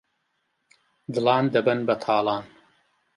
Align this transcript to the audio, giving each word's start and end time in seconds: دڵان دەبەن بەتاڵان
دڵان 1.13 1.43
دەبەن 1.53 1.79
بەتاڵان 1.87 2.43